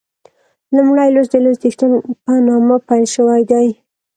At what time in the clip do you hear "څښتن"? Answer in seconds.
1.61-1.91